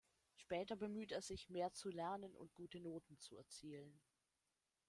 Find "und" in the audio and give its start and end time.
2.35-2.55